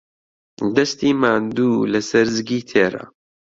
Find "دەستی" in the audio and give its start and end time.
0.75-1.11